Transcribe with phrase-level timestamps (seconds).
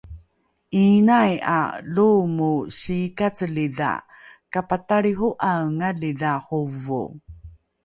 [0.81, 1.59] ’iinai ’a
[1.93, 3.91] loomo siikacelidha
[4.53, 7.01] kapatalriho’aengalidha hovo